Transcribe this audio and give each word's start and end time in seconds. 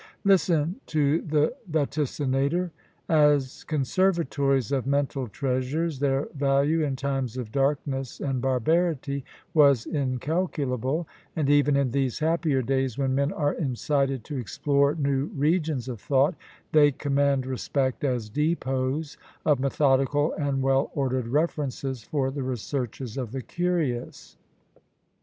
Listen 0.23 0.77
to 0.87 1.21
the 1.21 1.53
vaticinator! 1.71 2.71
"As 3.07 3.63
conservatories 3.65 4.71
of 4.71 4.87
mental 4.87 5.27
treasures, 5.27 5.99
their 5.99 6.25
value 6.35 6.83
in 6.83 6.95
times 6.95 7.37
of 7.37 7.51
darkness 7.51 8.19
and 8.19 8.41
barbarity 8.41 9.23
was 9.53 9.85
incalculable; 9.85 11.07
and 11.35 11.51
even 11.51 11.75
in 11.75 11.91
these 11.91 12.17
happier 12.17 12.63
days, 12.63 12.97
when 12.97 13.13
men 13.13 13.31
are 13.31 13.53
incited 13.53 14.23
to 14.23 14.37
explore 14.37 14.95
new 14.95 15.25
regions 15.35 15.87
of 15.87 16.01
thought, 16.01 16.33
they 16.71 16.91
command 16.91 17.45
respect 17.45 18.03
as 18.03 18.27
depots 18.27 19.17
of 19.45 19.59
methodical 19.59 20.33
and 20.33 20.63
well 20.63 20.89
ordered 20.95 21.27
references 21.27 22.01
for 22.01 22.31
the 22.31 22.41
researches 22.41 23.17
of 23.17 23.31
the 23.31 23.41
curious. 23.43 24.35